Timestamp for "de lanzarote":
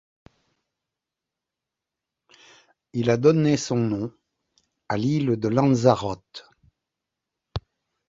5.39-6.49